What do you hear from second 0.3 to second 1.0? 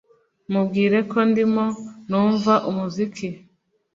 Mubwire